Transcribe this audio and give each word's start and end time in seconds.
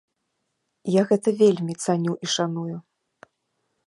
Я 0.99 1.03
гэта 1.11 1.29
вельмі 1.41 1.75
цаню 1.85 2.13
і 2.29 2.31
шаную. 2.37 2.77